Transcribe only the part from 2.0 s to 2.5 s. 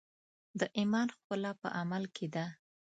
کې ده.